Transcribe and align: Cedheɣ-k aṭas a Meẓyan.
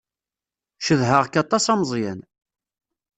Cedheɣ-k 0.85 1.33
aṭas 1.43 1.65
a 1.73 1.75
Meẓyan. 1.79 2.19